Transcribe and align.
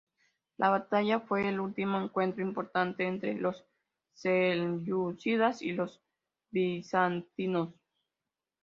La 0.57 0.69
batalla 0.69 1.19
fue 1.19 1.47
el 1.47 1.59
último 1.59 2.01
encuentro 2.01 2.41
importante 2.43 3.05
entre 3.05 3.35
los 3.35 3.63
selyúcidas 4.15 5.61
y 5.61 5.73
los 5.73 6.01
bizantinos. 6.49 7.69